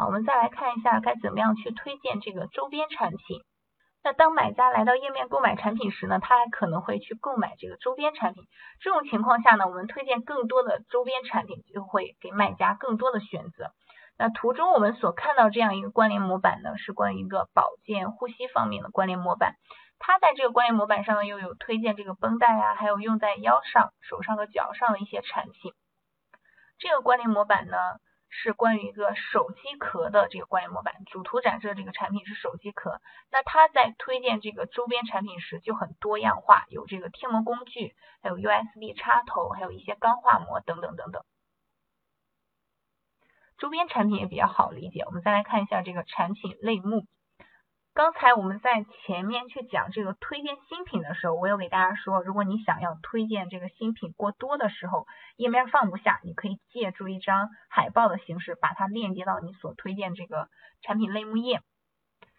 [0.00, 3.42] 好，我们再来看一下该怎么样去推荐这个周边产品。
[4.02, 8.44] 那当买家来到页面购买产品时呢，他还可能会去购买这个周边产品。
[8.80, 13.72] 这种情况下呢，我们推荐更多的周边产品，就会给买家更多的选择。
[14.16, 19.56] 那图中我们所看到这样一个关联模板呢，是关于一个保健呼吸方面的关联模板。
[19.98, 25.74] 它在这个关联模板上呢，又有推荐这个绷带啊，还有用在腰上、手上和脚上的一些产品。
[26.78, 27.76] 这个关联模板呢。
[28.30, 33.00] 是关于一个手机壳的这个关于模板，主图展示的这个产品是手机壳。
[33.30, 41.22] 那它在推荐这个周边产品时就很多样化，有这个贴膜工具，还有 USB 插头，还有一些钢化膜等等等等。
[43.58, 47.06] 周边产品也比较好理解，我们再来看一下这个产品类目。
[48.00, 60.48] 刚才我们在前面去讲这个推荐新品的时候，我有给大家说，如果你想要推荐这个新品过多的时候，页面放不下，你可以借助一张海报的形式，把它链接到你所推荐这个
[60.80, 61.60] 产品类目页。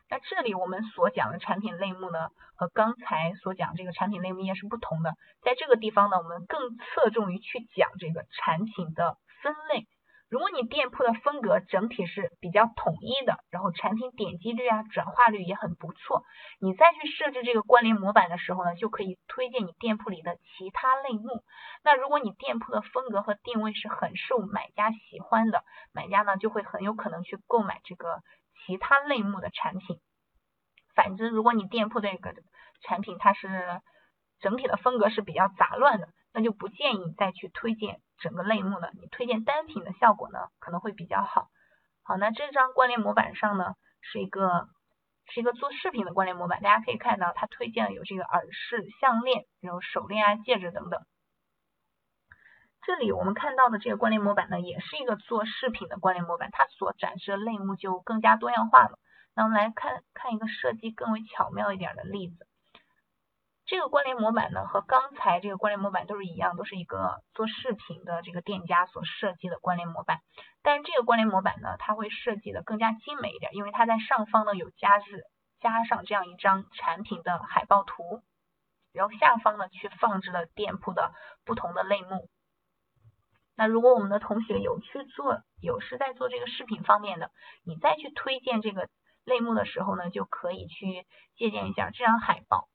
[0.09, 5.13] 那这里我们所讲的产品类目呢，和刚才所讲这个产品类目页是不同的。
[5.43, 9.85] 在这个地方呢，我们更侧重于去讲这个产品的分类。
[10.31, 16.23] 如果你店铺的风格整体是比较统一的，然后产品点击率啊、转化率也很不错，
[16.61, 21.43] 你再去设置这个关联模板的时候呢，就可以推荐你店铺里的其他类目。
[21.83, 28.21] 那如果你店铺的风格和定位是很受买家喜欢的，买家呢就会很有可能去购买这个
[28.65, 29.99] 其他类目的产品。
[30.95, 32.33] 反之，如果你店铺这个
[32.79, 33.81] 产品它是
[34.39, 37.99] 整体的风格是比较杂乱的，那就不建议再去推荐。
[38.21, 41.49] 整个类目呢，你推荐单品的效果呢可能会比较好。
[42.03, 44.69] 好，那这张关联模板上呢是一个
[45.27, 51.01] 是一个做饰品的关联模板，大家可以看到它推荐了有这个耳饰、项链，然后手链啊、戒指等等。
[52.83, 58.97] 这里我们看到的这个关联模板呢，也是一个做饰品的关联模板，它所展示的类目就更加多样化了。
[59.35, 62.47] 那我们来看看一个设计更为巧妙一点的例子。
[63.71, 70.19] 这个关联模板呢，和刚才这个关联模板都是一样，都是一个做饰品的这个店家所设计的关联模板。
[70.61, 75.23] 但是这个关联模板呢，它会设计的更加精美一点，因为它在上方呢有加置
[75.61, 78.21] 加上这样一张产品的海报图，
[78.91, 81.13] 然后下方呢去放置了店铺的
[81.45, 82.27] 不同的类目。
[83.55, 87.31] 那如果我们的同学有去做，有是在做这个饰品方面的，
[87.63, 88.89] 你再去推荐这个
[89.23, 91.07] 类目的时候呢，就可以去
[91.37, 92.67] 借鉴一下这张海报。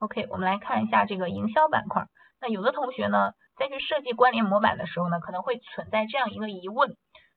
[0.00, 2.06] OK，我们来看一下这个营销板块。
[2.40, 6.96] 那有的同学呢，在去设计关联模板的时候呢，可能会存在这样一个疑问。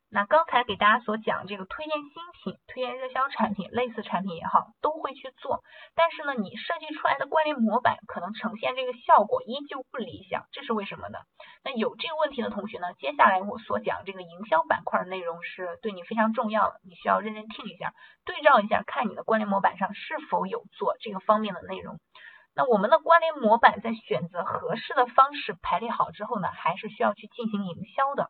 [0.10, 5.62] 那刚才给大家所讲这个推荐新品、推荐热销产品、类似产品也好，都会去做。
[5.94, 11.18] 但是呢，你设计出来的关联模板可能呈现这个效果依旧不理想，这是为什么呢？
[11.66, 17.92] 那有这个问题的同学呢，接下来我所讲这个营销板块的内容是对你非常重要的，你需要认真听一下，
[18.24, 21.98] 对照一下，看你的关联模板上是否有做这个方面的内容。
[22.56, 28.30] 那我们的关联模板在选择合适的方式排列好之后呢，还是需要去进行营销的。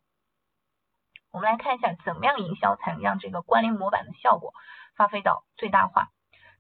[1.32, 4.54] 我们来看一下，怎么样营销才能让这个关联模板的效果
[4.96, 6.08] 发挥到最大化。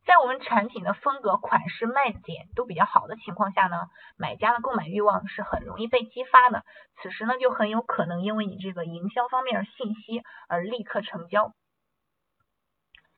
[0.06, 3.88] 在我们产品的风格、款式、卖点都比较好的情况下呢，
[4.18, 6.66] 买家的购买欲望是很容易被激发的。
[7.02, 11.54] 此时呢，就很有可能因为你这个营销方面的信息而立刻成交。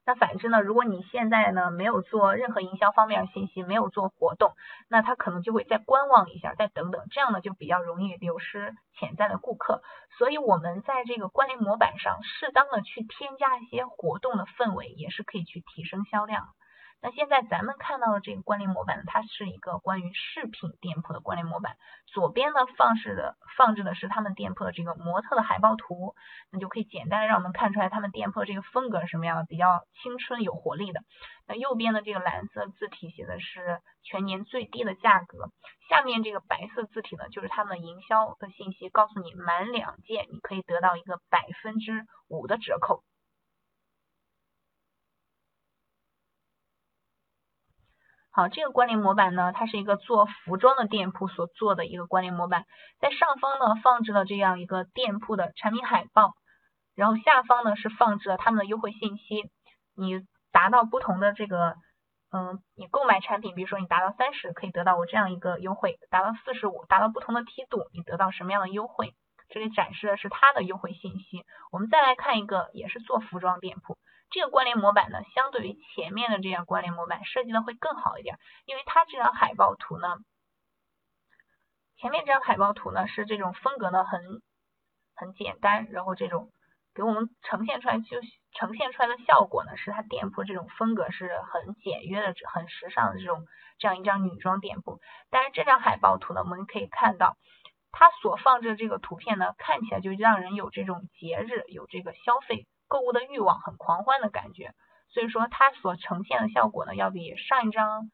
[0.05, 0.61] 那反之呢？
[0.61, 4.53] 如果你现在呢没有做任何营销方面的信息，没有做活动，
[4.87, 9.81] 那他可能就会再观望一下，再等等，这样呢就比较容易流失潜在的顾客。
[10.19, 16.49] 所以我们在这个关联模板上适当的去添加一些活动的氛围，也是可以去提升销量。
[17.05, 21.77] 那现在咱们看到的这个关联模板呢，它是一个关于饰品店铺的关联模板。
[22.07, 26.15] 左边呢放置的放置的是他们店铺的这个模特的海报图，
[26.51, 31.01] 那就可以简单的让我们看出来他们店铺的这个风格是什么样的，比较青春有活力的。
[31.47, 35.51] 那右边的这个蓝色字体写的是全年最低的价格，
[35.87, 43.03] 下面这个白色字体呢就是他们营销的信息，告诉你满两件你可以得到一个百分之五的折扣。
[48.35, 52.65] 好，这个关联模板呢，它是一个做服装的店铺所做的一个关联模板，
[52.99, 56.33] 在上方呢放置了这样一个店铺的产品海报，
[56.95, 59.49] 然后下方呢是放置了他们的优惠信息。
[59.95, 60.19] 你
[60.51, 61.77] 达到不同的这个，
[62.29, 69.13] 嗯，你购买产品，比如说你达到三十，可以得到我这样一个优惠；达到四十五，达到不同的梯度，你得到什么样的优惠？
[69.47, 71.45] 这里展示的是它的优惠信息。
[71.71, 73.97] 我们再来看一个，也是做服装店铺。
[74.29, 80.17] 这个关联模板呢，相对于前面的这样关联模板设计的会更好一点，因为它这张海报图呢，
[81.97, 84.41] 前面这张海报图呢是这种风格呢很
[85.15, 86.49] 很简单，然后这种
[86.93, 88.19] 给我们呈现出来就
[88.53, 93.45] 呈现出来的效果呢，是它店铺这种风格是很简约的、很时尚的这种
[93.77, 94.99] 这样一张女装店铺。
[95.29, 97.37] 但是这张海报图呢，我们可以看到，
[97.91, 104.71] 它所放置的这个图片呢，看起来就让人有这种节日、有这个消费购物的欲望、很狂欢的感觉。
[105.09, 108.09] 所以说，它所呈现的效果呢，要比上一张。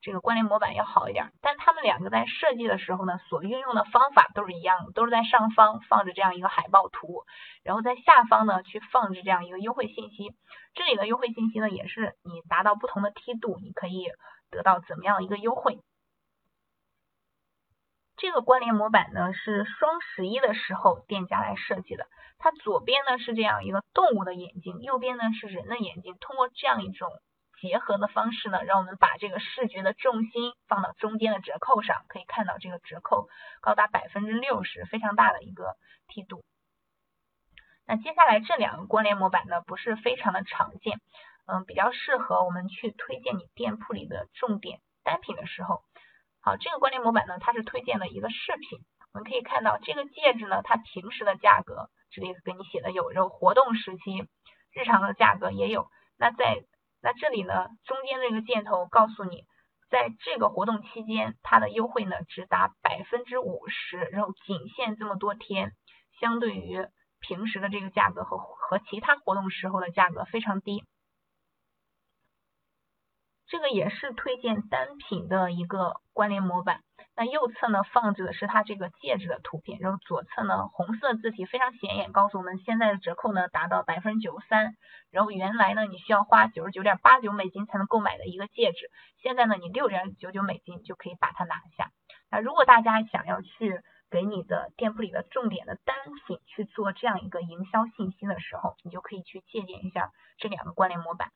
[0.00, 7.24] 这个关联模板要好一点，但他们两个在设计的时候呢，所运用的方法都是一样的，都是在上方放着这样一个海报图，
[7.62, 10.34] 然后在下方呢去放置这样一个优惠信息。
[10.74, 14.10] 这里的优惠信息呢，也是你达到不同的梯度，你可以
[14.50, 15.78] 得到怎么样一个优惠。
[18.16, 22.06] 这个关联模板呢是双十一的时候店家来设计的，
[22.38, 27.10] 它左边呢是这样一个动物的眼睛，右边呢是人的眼睛，通过这样一种。
[27.60, 33.28] 结合的方式呢，让我们把这个视觉的重心放到中间的折扣上，可以看到这个折扣
[33.62, 35.76] 高达百分之六十，非常大的一个
[36.08, 36.44] 梯度。
[37.86, 41.00] 那接下来这两个关联模板呢，不是非常的常见，
[41.46, 45.84] 嗯，比较适合我们去推荐你店铺里的重点单品的时候。
[46.44, 48.78] 好，这个关联模板呢，它是推荐的一个饰品，
[49.14, 54.28] 我们可以看到这个戒指呢，它平时的价格这里给你写的有，有活动时期
[54.74, 55.88] 日常的价格也有。
[56.18, 56.62] 那在
[57.00, 59.46] 那这里呢，中间这个箭头告诉你，
[59.88, 65.72] 在这个活动期间，它的优惠呢只达百分之五十，然后仅限这么多天，
[66.20, 66.86] 相对于
[67.20, 70.84] 平时的这个价格和和其他活动时候的价格非常低。
[73.54, 76.80] 这个也是推荐单品的一个关联模板。
[77.14, 84.74] 那右侧呢放置的是它这个戒指的图片，然后左侧呢红色字体非常显眼，告诉我们现在的折扣呢达到百分之九十三。
[85.12, 88.90] 然后原来呢你需要花九十九点八九美金才能购买的一个戒指，
[89.22, 91.92] 现在呢你六点九九美金就可以把它拿下。
[92.32, 93.80] 那如果大家想要去
[94.10, 95.94] 给你的店铺里的重点的单
[96.26, 101.30] 品去做这样一个营销信息的时候，你就可以去借鉴一下这两个关联模板。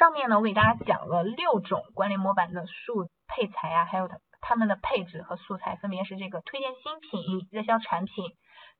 [0.00, 8.24] 上面呢，我给大家讲了六种关联模板的素配材啊，还有它它们的配置和素材，分别是这个推荐新品、热销产品、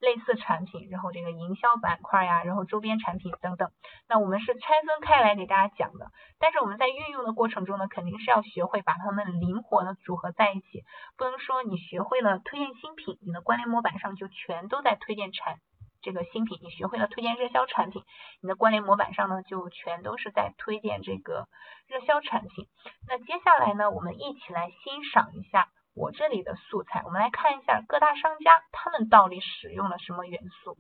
[0.00, 3.68] 类似产品，然后这个营销板块呀，然后周边产品等等。
[4.08, 6.06] 那我们是拆分开来给大家讲的，
[6.38, 10.84] 但是我们在运用的过程中呢，肯定是要学会把它们灵活的组合在一起，
[11.18, 15.58] 不能说你学会了推荐新品，你的关联模板上就全都在推荐产。
[16.02, 18.02] 这个新品，你学会了推荐热销产品，
[18.40, 21.46] 你的关联模板上呢就全都是在推荐这个
[21.86, 22.66] 热销产品。
[23.06, 30.76] 那接下来呢，我们一起来欣赏一下我这里的素材，我们来看一下各大商家他们到底使用了什么元素。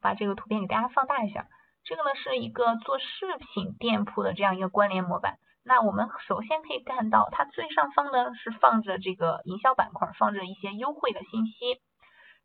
[0.00, 1.48] 把这个图片给大家放大一下，
[1.82, 3.06] 这个呢是一个做饰
[3.54, 5.38] 品店铺的这样一个关联模板。
[5.64, 11.80] 那我们首先可以看到，它最上方呢是放着这个营销板块，放着一些优惠的信息。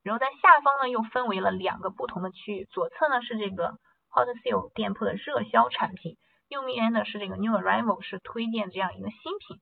[0.03, 3.77] 然后在下方呢，又分为了两个不同的区域，左侧呢是这个
[4.10, 6.17] Hot Sale 店铺的热销产品，
[6.48, 9.62] 右面呢是这个 New Arrival 是推荐这样一个新品。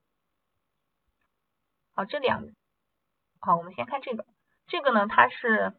[1.94, 2.42] 好，这两，
[3.40, 4.24] 好，我们先看这个，
[4.66, 5.74] 这个呢，它是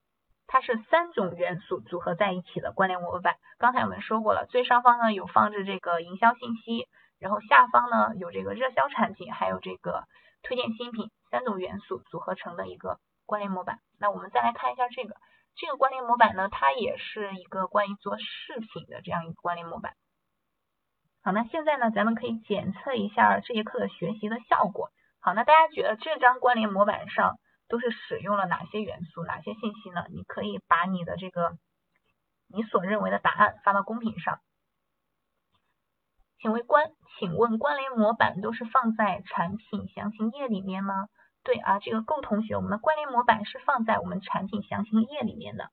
[0.46, 3.38] 它是三种元素组合在一起的关联模板。
[3.58, 6.88] 刚才我们说过了，最上方呢有放置这个营销信息，
[7.18, 10.04] 然后下方呢有这个热销产品，还有这个
[10.44, 13.00] 推荐新品，三种元素组合成的一个
[13.32, 13.80] 关联模板。
[13.98, 15.16] 那我们再来看一下这个
[15.56, 19.94] 这个关联模板呢，它也是一个关于做视频的这样一个关联模板。
[21.24, 24.90] 好，那现在呢，咱们可以检测一下这节课的学习的效果。
[25.22, 27.38] 好，那大家觉得这张关联模板上
[27.70, 30.04] 都是使用了哪些元素、哪些信息呢？
[30.10, 31.54] 你可以把你的这个
[32.54, 34.40] 你所认为的答案发到公屏上。
[36.40, 41.08] 请问关，请问关联模板都是放在产品详情页里面吗？
[41.44, 45.72] 对啊，这个够同学，我们的关联模板是放在我们产品详情页里面的。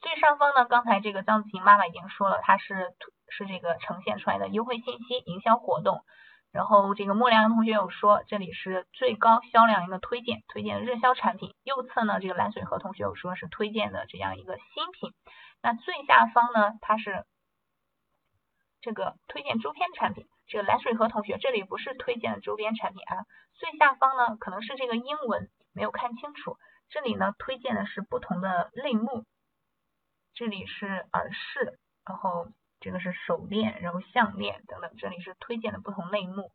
[0.00, 2.94] 最上方呢，刚才这个张子晴妈妈已经说了，它是
[3.28, 6.04] 是这个呈现出来的优惠信息、营销活动。
[6.52, 11.54] 然后这个莫良同学有说，这里是最高销量一个推荐，推荐热销产品。
[11.64, 15.12] 右侧呢，这个蓝水河同学有说是推荐的这样一个新品。
[15.60, 17.26] 那最下方呢，它是
[18.80, 20.26] 这个推荐周边产品。
[20.46, 26.56] 这个蓝水河同学这里不是推荐的周边产品啊，最下方呢可能是这个英文没有看清楚，
[26.88, 29.24] 这里呢推荐的是不同的类目。
[30.34, 32.48] 这里是耳饰，然后
[32.78, 36.52] 这个是手链，然后项链等等，这里是推荐的不同类目。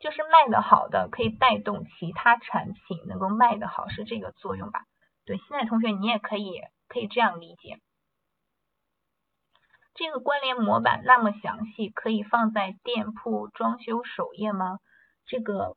[0.00, 4.84] 就是卖的好的可以带动其他产品能够卖的好，是这个作用吧？
[5.24, 7.78] 对，现在同学你也可以可以这样理解。
[9.94, 14.78] 这个关联模板那么详细，可以放在店铺装修首页吗？
[15.26, 15.76] 这个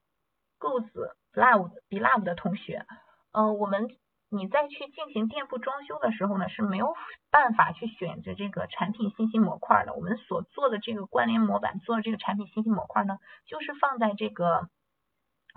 [0.60, 2.86] Goose Love Be Love 的同学，
[3.32, 3.90] 呃，我们。
[4.32, 6.94] 你在去进行店铺装修的时候呢，是没有
[7.30, 9.94] 办法去选择这个产品信息模块的。
[9.94, 14.68] 我们所做的这个关联模板，做的这个产品信息模块呢，就是放在这个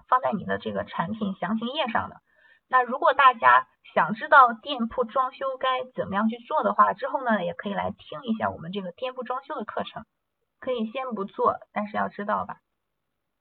[0.07, 2.21] 放在你的这个产品详情页上的。
[2.69, 10.05] 那如果大家想知道店铺装修该怎么样去做的话，之后呢，也可以来听一下我们这个店铺装修的课程。
[10.61, 12.57] 可以先不做，但是要知道吧？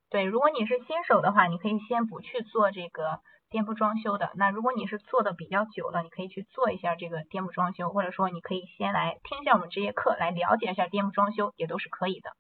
[0.10, 3.20] 对，如果你是新手的话，你可以先不去做这个。
[3.50, 12.32] 店铺装修的，那如果你是做的比较久了，你可以去做一下这个店铺装修，或者说你可以先来听一下我们这节课，来了解一下店铺装修，也都是可以的。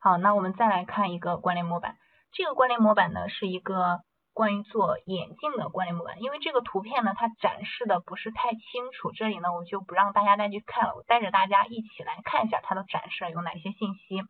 [0.00, 1.96] 好，那我们再来看一个关联模板，
[2.32, 4.00] 这个关联模板呢是一个
[4.36, 14.20] 关于做眼镜的关联模板，因为这个图片呢它展示的不是太清楚，这里呢我就不让大家再去看了，我带着大家一起来看一下它的展示有哪些信息，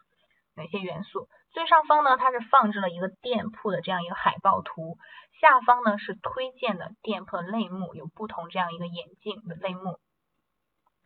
[0.54, 1.26] 哪些元素。
[1.50, 4.96] 最上方呢它是放置了一个店铺的这样一个海报图。
[5.40, 9.98] 下方呢是推荐的店铺类目，有不同这样一个眼镜的类目。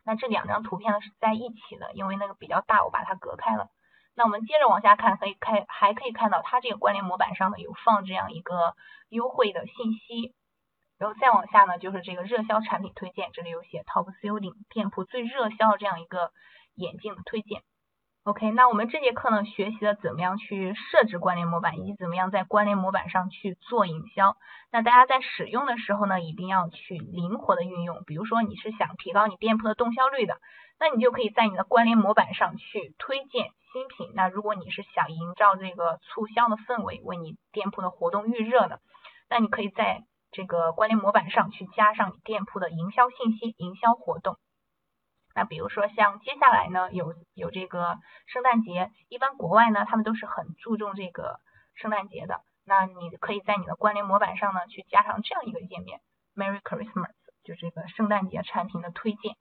[0.05, 3.69] 那这两张图片呢是在一起的，因为那个比较大，我把它隔开了。
[4.15, 8.75] 那我们接着往下看，可以看还可以看到它这个关联模板上呢有放这样一个
[9.09, 10.35] 优惠的信息，
[10.97, 16.31] 然后再往下呢就是这个热销产品推荐，这里有写 top selling 店铺最热销的这样一个
[16.75, 17.63] 眼镜的推荐。
[18.23, 24.37] OK，那我们这节课呢，学习了怎么样去设置关联模板，以及怎么样在关联模板上去做营销。
[24.71, 28.03] 那大家在使用的时候呢，一定要去灵活的运用。
[28.05, 30.37] 比如说你是想提高你店铺的动销率的，
[30.79, 34.11] 那你就可以在你的关联模板上去推荐新品。
[34.13, 38.81] 那如果你是想营造这个促销的氛围，为你店铺的活动预热的，
[39.31, 44.37] 那你可以在这个关联模板上去加上你店铺的营销信息、营销活动。
[45.33, 47.97] 那比如说像接下来呢，有有这个
[48.27, 51.39] 圣诞节，一般国外呢，他们都是很注重这个
[51.75, 52.41] 圣诞节的。
[52.63, 55.99] 那你可以在你的关联模板上呢，去加上这样一个页面
[56.35, 57.11] ，Merry Christmas，
[57.43, 59.35] 就这个圣诞节产品的推荐。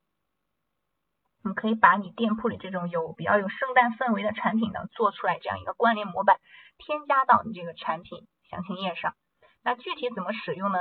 [1.43, 6.39] 你可以把你店铺里这种有比较有圣诞氛围的产品呢，做出来这样一个关联模板，
[6.79, 9.15] 添加到你这个产品详情页上。
[9.63, 10.79] 那具体怎么使用呢？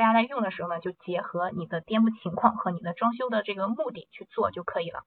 [0.00, 5.00] 大家在用的时候呢，就结合你的店铺情况和你的装修的这个目的去做就可以了。